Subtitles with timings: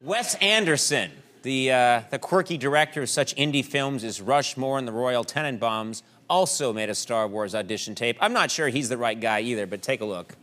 [0.00, 1.10] Wes Anderson,
[1.42, 6.02] the, uh, the quirky director of such indie films as Rushmore and The Royal Tenenbaums,
[6.30, 8.16] also made a Star Wars audition tape.
[8.20, 10.36] I'm not sure he's the right guy either, but take a look.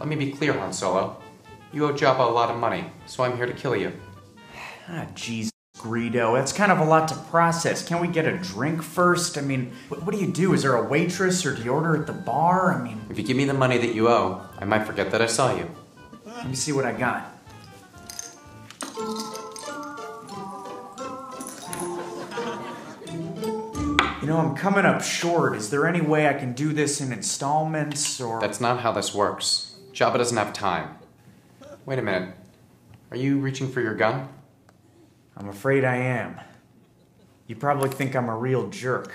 [0.00, 1.22] Let me be clear, Han Solo.
[1.72, 3.92] You owe Jabba a lot of money, so I'm here to kill you.
[4.88, 7.82] Ah, jeez, Greedo, that's kind of a lot to process.
[7.86, 9.38] Can't we get a drink first?
[9.38, 10.52] I mean, what, what do you do?
[10.52, 12.74] Is there a waitress or do you order at the bar?
[12.74, 15.22] I mean, If you give me the money that you owe, I might forget that
[15.22, 15.70] I saw you.
[16.26, 17.32] let me see what I got.
[24.20, 25.56] You know, I'm coming up short.
[25.56, 28.38] Is there any way I can do this in installments or.
[28.38, 29.76] That's not how this works.
[29.94, 30.98] Jabba doesn't have time.
[31.86, 32.34] Wait a minute.
[33.10, 34.28] Are you reaching for your gun?
[35.40, 36.38] I'm afraid I am.
[37.46, 39.14] You probably think I'm a real jerk.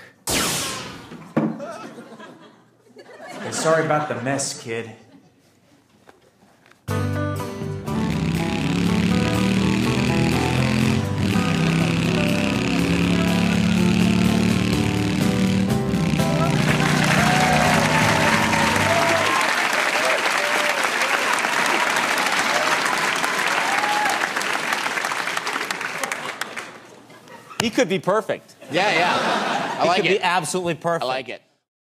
[3.52, 4.90] Sorry about the mess, kid.
[27.60, 28.54] He could be perfect.
[28.70, 29.76] Yeah, yeah.
[29.78, 30.18] I he like could it.
[30.18, 31.04] be absolutely perfect.
[31.04, 31.42] I like it.